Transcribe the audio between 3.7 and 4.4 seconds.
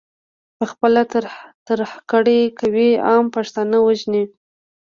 وژني.